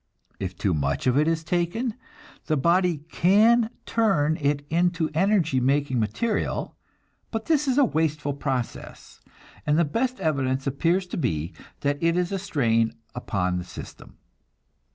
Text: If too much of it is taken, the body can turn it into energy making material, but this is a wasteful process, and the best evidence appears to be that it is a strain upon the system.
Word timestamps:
If 0.39 0.57
too 0.57 0.73
much 0.73 1.05
of 1.05 1.15
it 1.15 1.27
is 1.27 1.43
taken, 1.43 1.93
the 2.47 2.57
body 2.57 3.03
can 3.11 3.69
turn 3.85 4.35
it 4.41 4.65
into 4.67 5.11
energy 5.13 5.59
making 5.59 5.99
material, 5.99 6.75
but 7.29 7.45
this 7.45 7.67
is 7.67 7.77
a 7.77 7.85
wasteful 7.85 8.33
process, 8.33 9.21
and 9.63 9.77
the 9.77 9.85
best 9.85 10.19
evidence 10.19 10.65
appears 10.65 11.05
to 11.05 11.17
be 11.17 11.53
that 11.81 12.01
it 12.01 12.17
is 12.17 12.31
a 12.31 12.39
strain 12.39 12.95
upon 13.13 13.59
the 13.59 13.63
system. 13.63 14.17